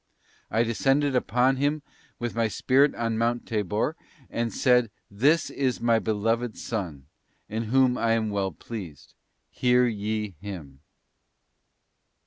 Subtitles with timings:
[0.49, 1.83] I des cended upon Him
[2.17, 3.95] with My Spirit on Mount Tabor
[4.31, 7.05] and said, 'This is My Beloved Son,
[7.47, 9.13] in whom I am well pleased,
[9.51, 10.79] hear ye Him.